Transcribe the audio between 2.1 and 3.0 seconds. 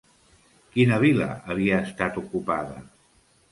ocupada?